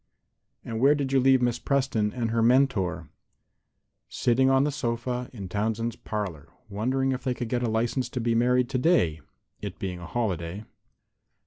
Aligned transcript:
"And 0.65 0.79
where 0.79 0.95
did 0.95 1.13
you 1.13 1.19
leave 1.19 1.43
Miss 1.43 1.59
Preston 1.59 2.11
and 2.11 2.31
her 2.31 2.41
mentor?" 2.41 3.11
"Sitting 4.09 4.49
on 4.49 4.63
the 4.63 4.71
sofa 4.71 5.29
in 5.31 5.47
Townsend's 5.47 5.95
parlor, 5.95 6.49
wondering 6.69 7.11
if 7.11 7.23
they 7.23 7.35
could 7.35 7.49
get 7.49 7.61
a 7.61 7.69
license 7.69 8.09
to 8.09 8.19
be 8.19 8.33
married 8.33 8.67
today, 8.67 9.21
it 9.61 9.77
being 9.77 9.99
a 9.99 10.07
holiday." 10.07 10.65